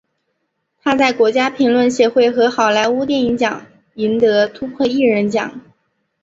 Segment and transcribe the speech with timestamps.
[0.83, 5.61] 他在国家评论协会和好莱坞电影奖赢得突破艺人奖。